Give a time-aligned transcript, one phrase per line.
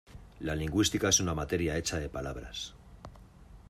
[0.49, 2.73] La lingüística es una materia hecha de palabras.